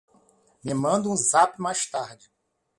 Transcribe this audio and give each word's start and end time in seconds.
Me 0.63 0.73
manda 0.73 1.07
um 1.09 1.15
zap 1.15 1.59
mais 1.61 1.85
tarde 1.85 2.31